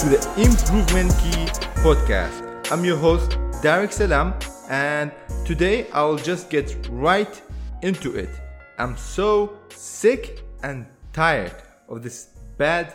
Improvement 0.00 1.10
Key 1.18 1.46
podcast. 1.82 2.70
I'm 2.70 2.84
your 2.84 2.96
host, 2.96 3.36
Derek 3.62 3.90
Salam, 3.92 4.32
and 4.70 5.10
today 5.44 5.86
I'll 5.92 6.16
just 6.16 6.50
get 6.50 6.76
right 6.90 7.42
into 7.82 8.14
it. 8.14 8.30
I'm 8.78 8.96
so 8.96 9.58
sick 9.70 10.44
and 10.62 10.86
tired 11.12 11.54
of 11.88 12.02
this 12.02 12.28
bad 12.56 12.94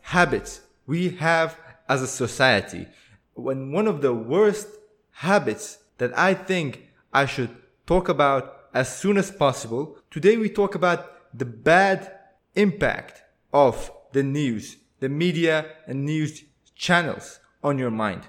habits 0.00 0.60
we 0.86 1.10
have 1.16 1.58
as 1.88 2.02
a 2.02 2.06
society. 2.06 2.86
When 3.34 3.72
one 3.72 3.88
of 3.88 4.00
the 4.00 4.14
worst 4.14 4.68
habits 5.10 5.78
that 5.98 6.16
I 6.16 6.34
think 6.34 6.88
I 7.12 7.26
should 7.26 7.50
talk 7.84 8.08
about 8.08 8.68
as 8.72 8.96
soon 8.96 9.18
as 9.18 9.30
possible. 9.30 9.96
Today 10.10 10.36
we 10.36 10.48
talk 10.48 10.76
about 10.76 11.36
the 11.36 11.44
bad 11.44 12.12
impact 12.54 13.22
of 13.52 13.90
the 14.12 14.22
news, 14.22 14.76
the 15.00 15.08
media 15.08 15.66
and 15.86 16.04
news 16.04 16.44
channels 16.74 17.40
on 17.62 17.78
your 17.78 17.90
mind. 17.90 18.22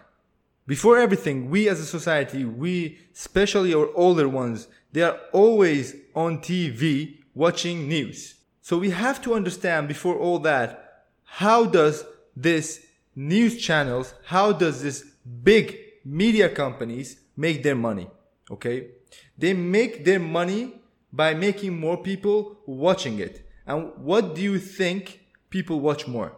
Before 0.68 0.98
everything, 0.98 1.50
we 1.50 1.68
as 1.68 1.80
a 1.80 1.86
society, 1.86 2.46
we, 2.46 3.00
especially 3.14 3.74
our 3.74 3.90
older 3.96 4.30
ones, 4.30 4.68
they 4.92 5.02
are 5.02 5.20
always 5.34 5.96
on 6.16 6.40
TV 6.40 7.18
watching 7.34 7.88
news. 7.88 8.36
So 8.62 8.78
we 8.78 8.92
have 8.92 9.22
to 9.24 9.34
understand 9.34 9.88
before 9.88 10.18
all 10.18 10.40
that, 10.40 11.06
how 11.24 11.66
does 11.66 12.06
this 12.36 12.86
news 13.16 13.58
channels, 13.58 14.14
how 14.26 14.52
does 14.52 14.84
this 14.84 15.06
big 15.44 15.78
media 16.06 16.50
companies 16.50 17.20
make 17.36 17.64
their 17.64 17.76
money? 17.76 18.08
Okay. 18.52 18.90
They 19.38 19.54
make 19.54 20.06
their 20.06 20.20
money 20.20 20.74
by 21.12 21.34
making 21.34 21.80
more 21.80 21.98
people 21.98 22.60
watching 22.66 23.20
it. 23.20 23.48
And 23.66 23.92
what 23.98 24.36
do 24.36 24.42
you 24.42 24.60
think 24.60 25.22
people 25.50 25.80
watch 25.80 26.08
more? 26.08 26.34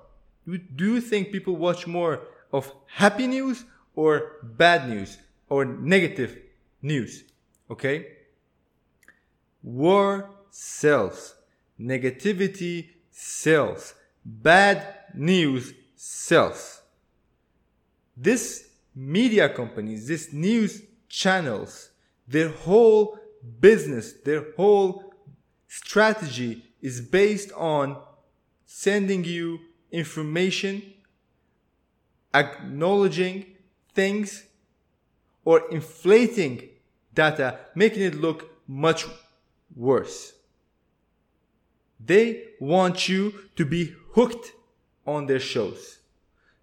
Do 0.46 0.94
you 0.94 1.02
think 1.02 1.32
people 1.32 1.56
watch 1.56 1.88
more 1.88 2.22
of 2.52 2.74
happy 2.88 3.28
news 3.28 3.64
or 3.96 4.38
bad 4.44 4.90
news 4.90 5.18
or 5.50 5.66
negative 5.66 6.38
news? 6.82 7.24
Okay? 7.70 8.08
War 9.64 10.30
sells. 10.50 11.36
Negativity 11.80 12.90
sells. 13.12 13.94
Bad 14.26 14.86
news 15.14 15.74
sells. 15.96 16.82
This 18.18 18.70
media 18.96 19.50
companies, 19.50 20.08
this 20.08 20.34
news 20.34 20.84
channels, 21.08 21.92
their 22.28 22.50
whole 22.50 23.18
business, 23.60 24.14
their 24.14 24.46
whole 24.58 25.14
strategy 25.68 26.64
is 26.82 27.02
based 27.02 27.52
on 27.54 27.98
sending 28.66 29.24
you 29.24 29.60
information, 29.92 30.82
acknowledging 32.34 33.46
things, 33.94 34.46
or 35.44 35.70
inflating 35.72 36.70
data, 37.14 37.60
making 37.76 38.04
it 38.04 38.16
look 38.16 38.50
much 38.68 39.06
worse. 39.76 40.34
They 42.04 42.44
want 42.60 43.10
you 43.10 43.34
to 43.56 43.66
be 43.66 43.96
hooked 44.14 44.54
on 45.06 45.28
their 45.28 45.40
shows. 45.40 46.00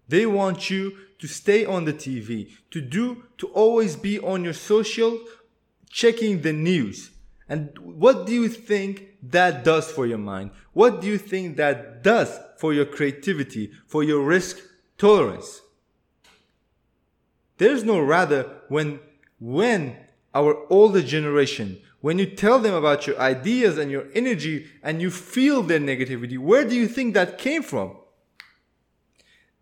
They 0.07 0.25
want 0.25 0.69
you 0.69 0.97
to 1.19 1.27
stay 1.27 1.65
on 1.65 1.85
the 1.85 1.93
TV, 1.93 2.51
to 2.71 2.81
do, 2.81 3.23
to 3.37 3.47
always 3.47 3.95
be 3.95 4.19
on 4.19 4.43
your 4.43 4.53
social, 4.53 5.19
checking 5.89 6.41
the 6.41 6.53
news. 6.53 7.11
And 7.47 7.77
what 7.79 8.25
do 8.25 8.33
you 8.33 8.47
think 8.47 9.08
that 9.21 9.63
does 9.63 9.91
for 9.91 10.05
your 10.05 10.17
mind? 10.17 10.51
What 10.73 11.01
do 11.01 11.07
you 11.07 11.17
think 11.17 11.57
that 11.57 12.03
does 12.03 12.39
for 12.57 12.73
your 12.73 12.85
creativity, 12.85 13.71
for 13.87 14.03
your 14.03 14.23
risk 14.23 14.59
tolerance? 14.97 15.61
There's 17.57 17.83
no 17.83 17.99
rather 17.99 18.43
when, 18.69 18.99
when 19.39 19.97
our 20.33 20.65
older 20.69 21.01
generation, 21.01 21.81
when 22.01 22.17
you 22.17 22.25
tell 22.25 22.59
them 22.59 22.73
about 22.73 23.05
your 23.05 23.19
ideas 23.19 23.77
and 23.77 23.91
your 23.91 24.07
energy 24.13 24.67
and 24.81 25.01
you 25.01 25.11
feel 25.11 25.61
their 25.61 25.79
negativity, 25.79 26.37
where 26.37 26.63
do 26.63 26.75
you 26.75 26.87
think 26.87 27.13
that 27.13 27.37
came 27.37 27.61
from? 27.61 27.97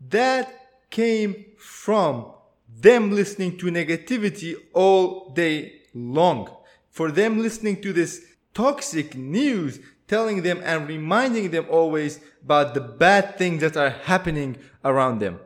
That 0.10 0.54
came 0.92 1.46
from 1.58 2.32
them 2.70 3.12
listening 3.12 3.58
to 3.58 3.66
negativity 3.68 4.56
all 4.74 5.32
day 5.32 5.82
long. 5.94 6.56
For 6.92 7.12
them 7.12 7.40
listening 7.40 7.82
to 7.82 7.94
this 7.94 8.24
toxic 8.58 9.16
news, 9.16 9.80
telling 10.08 10.42
them 10.42 10.60
and 10.64 10.88
reminding 10.88 11.52
them 11.52 11.68
always 11.70 12.20
about 12.44 12.74
the 12.74 12.82
bad 12.82 13.38
things 13.38 13.62
that 13.62 13.78
are 13.78 13.92
happening 13.92 14.58
around 14.84 15.20
them. 15.20 15.40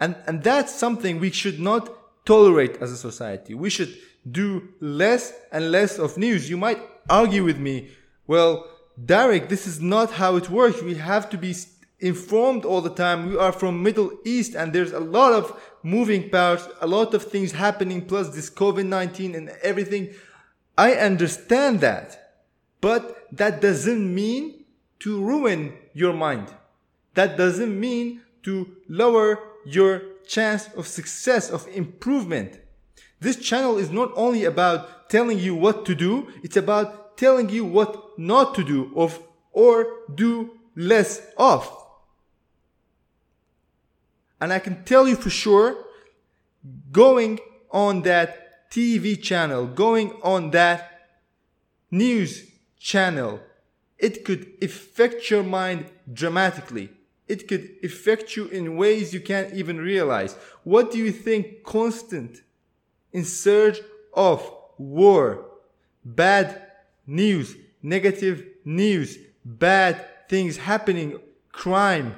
And, 0.00 0.16
and 0.26 0.42
that's 0.42 0.74
something 0.74 1.20
we 1.20 1.30
should 1.30 1.60
not 1.60 1.84
tolerate 2.24 2.78
as 2.80 2.90
a 2.90 2.96
society. 2.96 3.52
We 3.52 3.68
should 3.68 3.94
do 4.30 4.66
less 4.80 5.34
and 5.52 5.70
less 5.70 5.98
of 5.98 6.16
news. 6.16 6.48
You 6.48 6.56
might 6.56 6.80
argue 7.10 7.44
with 7.44 7.58
me, 7.58 7.90
well, 8.26 8.66
Derek, 9.04 9.50
this 9.50 9.66
is 9.66 9.82
not 9.82 10.12
how 10.12 10.36
it 10.36 10.48
works. 10.48 10.80
We 10.82 10.94
have 10.94 11.28
to 11.30 11.36
be 11.36 11.54
informed 12.00 12.64
all 12.64 12.80
the 12.80 12.94
time. 12.94 13.28
We 13.28 13.36
are 13.36 13.52
from 13.52 13.82
Middle 13.82 14.10
East 14.24 14.54
and 14.54 14.72
there's 14.72 14.92
a 14.92 15.00
lot 15.00 15.34
of 15.34 15.60
moving 15.82 16.30
parts, 16.30 16.66
a 16.80 16.86
lot 16.86 17.12
of 17.12 17.24
things 17.24 17.52
happening, 17.52 18.06
plus 18.06 18.34
this 18.34 18.48
COVID-19 18.48 19.36
and 19.36 19.50
everything. 19.62 20.14
I 20.78 20.92
understand 20.94 21.80
that, 21.80 22.27
but 22.80 23.26
that 23.32 23.60
doesn't 23.60 24.14
mean 24.14 24.64
to 25.00 25.22
ruin 25.22 25.74
your 25.92 26.12
mind. 26.12 26.48
That 27.14 27.36
doesn't 27.36 27.78
mean 27.78 28.22
to 28.44 28.76
lower 28.88 29.38
your 29.66 30.02
chance 30.26 30.68
of 30.76 30.86
success, 30.86 31.50
of 31.50 31.66
improvement. 31.68 32.60
This 33.20 33.36
channel 33.36 33.78
is 33.78 33.90
not 33.90 34.12
only 34.14 34.44
about 34.44 35.10
telling 35.10 35.38
you 35.38 35.54
what 35.54 35.84
to 35.86 35.94
do, 35.94 36.28
it's 36.42 36.56
about 36.56 37.16
telling 37.16 37.48
you 37.48 37.64
what 37.64 38.18
not 38.18 38.54
to 38.54 38.64
do 38.64 38.92
of 38.94 39.20
or 39.52 39.86
do 40.14 40.58
less 40.76 41.22
of. 41.36 41.68
And 44.40 44.52
I 44.52 44.60
can 44.60 44.84
tell 44.84 45.08
you 45.08 45.16
for 45.16 45.30
sure, 45.30 45.76
going 46.92 47.40
on 47.72 48.02
that 48.02 48.70
TV 48.70 49.20
channel, 49.20 49.66
going 49.66 50.12
on 50.22 50.52
that 50.52 51.08
news 51.90 52.48
channel, 52.78 53.40
it 53.98 54.24
could 54.24 54.52
affect 54.62 55.30
your 55.30 55.42
mind 55.42 55.86
dramatically. 56.12 56.90
It 57.26 57.46
could 57.48 57.76
affect 57.82 58.36
you 58.36 58.46
in 58.46 58.76
ways 58.76 59.12
you 59.12 59.20
can't 59.20 59.52
even 59.54 59.78
realize. 59.78 60.34
What 60.64 60.90
do 60.90 60.98
you 60.98 61.12
think 61.12 61.62
constant 61.64 62.42
in 63.12 63.24
surge 63.24 63.80
of 64.14 64.50
war, 64.78 65.44
bad 66.04 66.62
news, 67.06 67.56
negative 67.82 68.44
news, 68.64 69.18
bad 69.44 70.28
things 70.28 70.58
happening, 70.58 71.18
crime, 71.52 72.14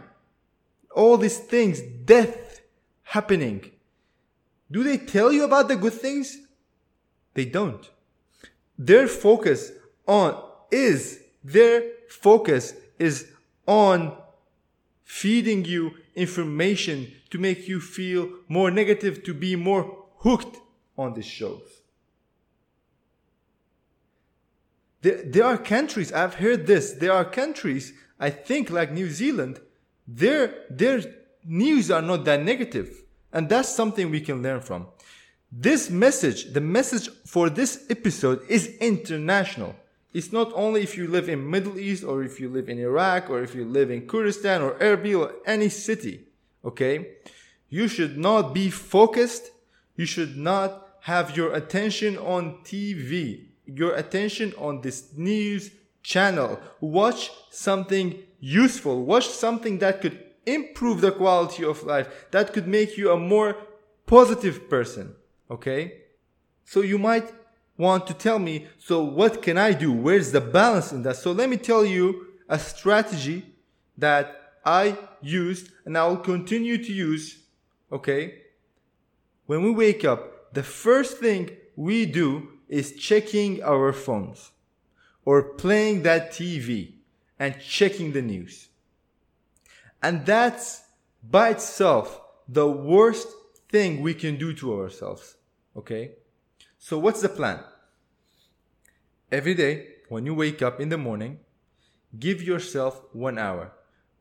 all 0.94 1.16
these 1.16 1.38
things, 1.38 1.80
death 1.80 2.60
happening. 3.02 3.70
Do 4.70 4.82
they 4.82 4.98
tell 4.98 5.32
you 5.32 5.44
about 5.44 5.68
the 5.68 5.76
good 5.76 5.92
things? 5.92 6.38
They 7.34 7.44
don't. 7.44 7.88
Their 8.78 9.06
focus 9.06 9.72
on 10.06 10.49
is, 10.70 11.20
their 11.42 11.82
focus 12.08 12.74
is 12.98 13.28
on 13.66 14.16
feeding 15.04 15.64
you 15.64 15.92
information 16.14 17.12
to 17.30 17.38
make 17.38 17.68
you 17.68 17.80
feel 17.80 18.28
more 18.48 18.70
negative, 18.70 19.22
to 19.24 19.34
be 19.34 19.56
more 19.56 20.04
hooked 20.18 20.58
on 20.96 21.14
these 21.14 21.26
shows. 21.26 21.62
There, 25.02 25.22
there 25.24 25.44
are 25.44 25.56
countries, 25.56 26.12
I've 26.12 26.34
heard 26.34 26.66
this, 26.66 26.92
there 26.92 27.12
are 27.12 27.24
countries, 27.24 27.92
I 28.18 28.30
think 28.30 28.70
like 28.70 28.92
New 28.92 29.08
Zealand, 29.08 29.60
their, 30.06 30.66
their 30.68 31.02
news 31.44 31.90
are 31.90 32.02
not 32.02 32.24
that 32.26 32.42
negative. 32.42 33.04
And 33.32 33.48
that's 33.48 33.74
something 33.74 34.10
we 34.10 34.20
can 34.20 34.42
learn 34.42 34.60
from. 34.60 34.88
This 35.52 35.90
message, 35.90 36.52
the 36.52 36.60
message 36.60 37.08
for 37.26 37.48
this 37.48 37.86
episode 37.88 38.42
is 38.48 38.76
international. 38.80 39.74
It's 40.12 40.32
not 40.32 40.52
only 40.54 40.82
if 40.82 40.96
you 40.96 41.06
live 41.06 41.28
in 41.28 41.48
Middle 41.48 41.78
East 41.78 42.02
or 42.02 42.22
if 42.22 42.40
you 42.40 42.48
live 42.48 42.68
in 42.68 42.78
Iraq 42.78 43.30
or 43.30 43.42
if 43.42 43.54
you 43.54 43.64
live 43.64 43.90
in 43.90 44.06
Kurdistan 44.08 44.60
or 44.62 44.72
Erbil 44.74 45.20
or 45.20 45.34
any 45.46 45.68
city. 45.68 46.26
Okay? 46.64 47.12
You 47.68 47.86
should 47.86 48.18
not 48.18 48.52
be 48.52 48.70
focused. 48.70 49.52
You 49.94 50.06
should 50.06 50.36
not 50.36 50.88
have 51.02 51.36
your 51.36 51.54
attention 51.54 52.18
on 52.18 52.58
TV, 52.64 53.46
your 53.66 53.94
attention 53.94 54.52
on 54.58 54.80
this 54.80 55.10
news 55.16 55.70
channel. 56.02 56.58
Watch 56.80 57.30
something 57.50 58.18
useful. 58.40 59.04
Watch 59.04 59.28
something 59.28 59.78
that 59.78 60.00
could 60.00 60.18
improve 60.46 61.00
the 61.00 61.12
quality 61.12 61.64
of 61.64 61.84
life, 61.84 62.26
that 62.30 62.52
could 62.52 62.66
make 62.66 62.96
you 62.96 63.12
a 63.12 63.16
more 63.16 63.56
positive 64.06 64.68
person. 64.68 65.14
Okay? 65.50 66.00
So 66.64 66.80
you 66.80 66.98
might 66.98 67.32
want 67.80 68.06
to 68.06 68.14
tell 68.14 68.38
me, 68.38 68.66
so 68.78 69.02
what 69.02 69.42
can 69.42 69.58
I 69.58 69.72
do? 69.72 69.92
Where's 69.92 70.30
the 70.30 70.40
balance 70.40 70.92
in 70.92 71.02
that? 71.02 71.16
So 71.16 71.32
let 71.32 71.48
me 71.48 71.56
tell 71.56 71.84
you 71.84 72.28
a 72.48 72.58
strategy 72.58 73.44
that 73.98 74.52
I 74.64 74.96
used 75.20 75.72
and 75.84 75.98
I 75.98 76.06
will 76.06 76.18
continue 76.18 76.78
to 76.78 76.92
use 76.92 77.40
okay? 77.92 78.42
When 79.46 79.62
we 79.62 79.70
wake 79.70 80.04
up, 80.04 80.52
the 80.52 80.62
first 80.62 81.18
thing 81.18 81.50
we 81.76 82.06
do 82.06 82.48
is 82.68 82.92
checking 82.92 83.62
our 83.62 83.92
phones 83.92 84.50
or 85.24 85.42
playing 85.42 86.02
that 86.02 86.30
TV 86.30 86.94
and 87.38 87.60
checking 87.60 88.12
the 88.12 88.22
news. 88.22 88.68
And 90.02 90.24
that's 90.24 90.82
by 91.22 91.50
itself 91.50 92.20
the 92.48 92.68
worst 92.68 93.28
thing 93.70 94.02
we 94.02 94.14
can 94.14 94.36
do 94.36 94.54
to 94.54 94.80
ourselves. 94.80 95.36
Okay? 95.76 96.12
So 96.82 96.98
what's 96.98 97.20
the 97.20 97.28
plan? 97.28 97.60
Every 99.30 99.54
day, 99.54 99.88
when 100.08 100.24
you 100.24 100.34
wake 100.34 100.62
up 100.62 100.80
in 100.80 100.88
the 100.88 100.96
morning, 100.96 101.40
give 102.18 102.42
yourself 102.42 103.02
one 103.12 103.36
hour. 103.36 103.72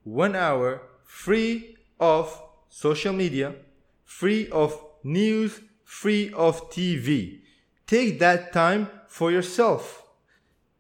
One 0.04 0.36
hour 0.36 0.82
free 1.06 1.78
of 2.02 2.44
social 2.68 3.14
media, 3.14 3.56
free 4.04 4.50
of 4.50 4.78
news, 5.04 5.62
free 5.86 6.34
of 6.34 6.70
TV. 6.70 7.40
Take 7.88 8.20
that 8.20 8.52
time 8.52 8.90
for 9.08 9.32
yourself. 9.32 10.04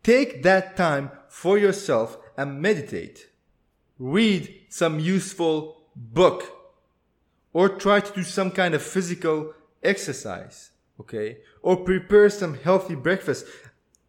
Take 0.04 0.44
that 0.44 0.76
time 0.76 1.12
for 1.30 1.58
yourself 1.58 2.18
and 2.38 2.62
meditate. 2.62 3.30
Read 3.98 4.66
some 4.68 5.00
useful 5.00 5.78
book 5.96 6.44
or 7.54 7.70
try 7.70 8.02
to 8.02 8.14
do 8.14 8.24
some 8.24 8.52
kind 8.52 8.76
of 8.76 8.84
physical 8.84 9.54
exercise. 9.82 10.72
Okay. 11.00 11.38
Or 11.62 11.78
prepare 11.78 12.30
some 12.30 12.56
healthy 12.56 12.96
breakfast. 12.96 13.46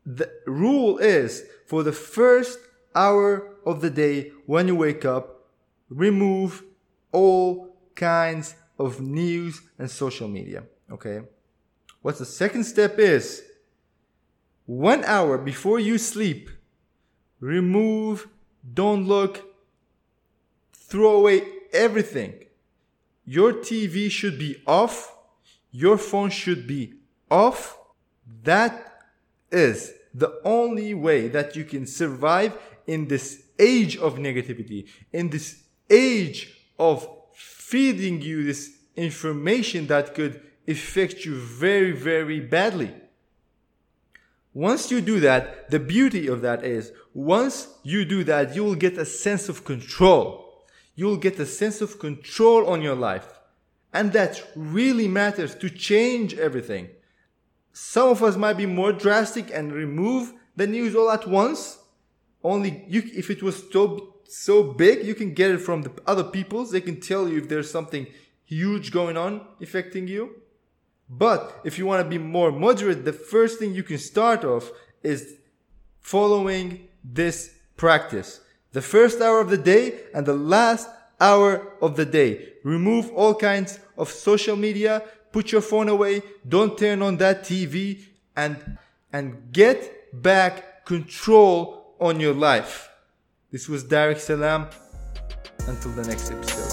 The 0.05 0.31
rule 0.47 0.99
is 0.99 1.45
for 1.67 1.83
the 1.83 1.93
first 1.93 2.59
hour 2.95 3.55
of 3.65 3.81
the 3.81 3.91
day 3.91 4.33
when 4.47 4.67
you 4.67 4.75
wake 4.75 5.05
up, 5.05 5.49
remove 5.89 6.65
all 7.13 7.77
kinds 7.95 8.55
of 8.79 9.01
news 9.01 9.63
and 9.79 9.91
social 9.91 10.29
media. 10.29 10.65
Okay. 10.91 11.21
What's 12.03 12.19
the 12.19 12.25
second 12.25 12.65
step 12.65 12.99
is 12.99 13.43
one 14.67 15.05
hour 15.05 15.37
before 15.37 15.79
you 15.79 15.99
sleep, 15.99 16.49
remove, 17.41 18.29
don't 18.75 19.07
look, 19.07 19.45
throw 20.73 21.17
away 21.19 21.43
everything. 21.73 22.45
Your 23.25 23.53
TV 23.53 24.11
should 24.11 24.39
be 24.39 24.63
off. 24.67 25.17
Your 25.71 25.99
phone 25.99 26.31
should 26.31 26.67
be 26.67 26.95
off. 27.31 27.79
That 28.45 29.05
is 29.51 29.93
the 30.13 30.41
only 30.45 30.95
way 30.95 31.29
that 31.29 31.55
you 31.57 31.65
can 31.65 31.87
survive 31.87 32.57
in 32.87 33.09
this 33.09 33.45
age 33.59 33.97
of 33.97 34.17
negativity, 34.17 34.89
in 35.13 35.31
this 35.31 35.63
age 35.89 36.57
of 36.79 37.09
feeding 37.35 38.21
you 38.21 38.43
this 38.45 38.77
information 38.97 39.87
that 39.87 40.15
could 40.15 40.41
affect 40.67 41.25
you 41.25 41.37
very, 41.37 41.93
very 41.93 42.41
badly. 42.41 42.95
Once 44.53 44.91
you 44.91 45.01
do 45.01 45.21
that, 45.21 45.71
the 45.71 45.79
beauty 45.79 46.27
of 46.27 46.41
that 46.43 46.65
is 46.65 46.93
once 47.15 47.69
you 47.83 48.05
do 48.05 48.25
that, 48.25 48.55
you 48.55 48.65
will 48.65 48.75
get 48.75 48.99
a 48.99 49.05
sense 49.05 49.49
of 49.49 49.65
control. 49.65 50.65
You 50.97 51.07
will 51.07 51.17
get 51.17 51.39
a 51.39 51.47
sense 51.47 51.81
of 51.81 51.99
control 51.99 52.67
on 52.67 52.83
your 52.83 52.97
life. 52.97 53.40
And 53.93 54.13
that 54.13 54.43
really 54.55 55.09
matters 55.09 55.55
to 55.57 55.69
change 55.69 56.35
everything. 56.35 56.89
Some 57.73 58.09
of 58.09 58.23
us 58.23 58.37
might 58.37 58.57
be 58.57 58.67
more 58.67 58.93
drastic 58.93 59.51
and 59.53 59.73
remove 59.73 60.33
the 60.57 60.67
news 60.67 60.95
all 60.95 61.11
at 61.11 61.27
once. 61.27 61.79
Only 62.43 62.85
you, 62.89 63.03
if 63.15 63.31
it 63.31 63.43
was 63.43 63.65
so, 63.73 64.17
so 64.29 64.63
big, 64.63 65.05
you 65.05 65.15
can 65.15 65.35
get 65.35 65.51
it 65.51 65.59
from 65.59 65.83
the 65.83 65.93
other 66.07 66.25
people's. 66.25 66.71
They 66.71 66.81
can 66.81 67.01
tell 67.01 67.29
you 67.29 67.39
if 67.39 67.49
there's 67.49 67.71
something 67.71 68.07
huge 68.45 68.91
going 68.91 69.17
on 69.17 69.47
affecting 69.61 70.09
you. 70.09 70.37
But 71.09 71.61
if 71.65 71.79
you 71.79 71.87
want 71.87 72.05
to 72.05 72.09
be 72.09 72.19
more 72.19 72.53
moderate, 72.53 73.05
the 73.05 73.13
first 73.13 73.59
thing 73.59 73.75
you 73.75 73.83
can 73.83 73.99
start 73.99 74.45
off 74.45 74.71
is 75.03 75.35
following 76.01 76.89
this 77.03 77.55
practice. 77.77 78.41
The 78.73 78.83
first 78.83 79.21
hour 79.21 79.41
of 79.41 79.51
the 79.51 79.59
day 79.59 80.01
and 80.15 80.25
the 80.25 80.35
last 80.35 80.89
hour 81.21 81.73
of 81.81 81.97
the 81.97 82.07
day. 82.07 82.49
Remove 82.65 83.11
all 83.13 83.35
kinds 83.35 83.79
of 83.97 84.11
social 84.11 84.57
media. 84.57 85.03
Put 85.33 85.53
your 85.53 85.61
phone 85.61 85.89
away. 85.89 86.23
Don't 86.49 86.77
turn 86.77 87.03
on 87.03 87.17
that 87.19 87.43
TV 87.43 88.05
and, 88.37 88.79
and 89.13 89.53
get 89.53 90.23
back 90.23 90.85
control 90.85 91.95
on 92.01 92.19
your 92.19 92.35
life. 92.35 92.91
This 93.51 93.69
was 93.69 93.85
Derek 93.85 94.19
Salam. 94.19 94.69
Until 95.67 95.93
the 95.93 96.05
next 96.05 96.31
episode. 96.31 96.70